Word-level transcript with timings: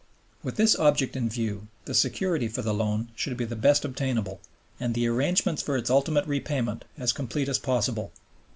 With 0.41 0.55
this 0.55 0.75
object 0.77 1.15
in 1.15 1.29
view, 1.29 1.67
the 1.85 1.93
security 1.93 2.47
for 2.47 2.63
the 2.63 2.73
loan 2.73 3.09
should 3.15 3.37
be 3.37 3.45
the 3.45 3.55
best 3.55 3.85
obtainable, 3.85 4.39
and 4.79 4.95
the 4.95 5.05
arrangements 5.05 5.61
for 5.61 5.77
its 5.77 5.91
ultimate 5.91 6.25
repayment 6.25 6.85
as 6.97 7.13
complete 7.13 7.47
as 7.47 7.59
possible. 7.59 8.11